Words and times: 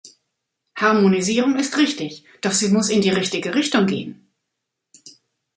Harmonisierung 0.79 1.55
ist 1.59 1.77
richtig, 1.77 2.25
doch 2.41 2.53
sie 2.53 2.69
muss 2.69 2.89
in 2.89 3.01
die 3.01 3.11
richtige 3.11 3.53
Richtung 3.53 3.85
gehen. 3.85 4.31